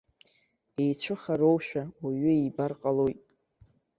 Еицәыхароушәа 0.81 1.83
уаҩы 2.03 2.33
ибар 2.45 2.71
ҟалоит. 2.79 3.19